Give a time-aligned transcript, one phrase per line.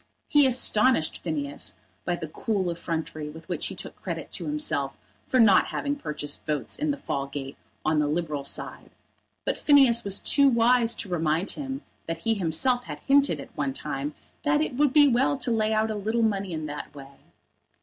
[0.27, 5.39] He astonished Phineas by the cool effrontery with which he took credit to himself for
[5.39, 8.89] not having purchased votes in the Fallgate on the Liberal side,
[9.45, 13.73] but Phineas was too wise to remind him that he himself had hinted at one
[13.75, 17.17] time that it would be well to lay out a little money in that way.